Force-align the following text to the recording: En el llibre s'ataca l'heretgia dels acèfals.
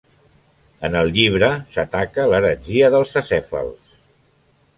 En 0.87 0.95
el 1.01 1.11
llibre 1.17 1.49
s'ataca 1.75 2.25
l'heretgia 2.33 2.91
dels 2.97 3.15
acèfals. 3.23 3.95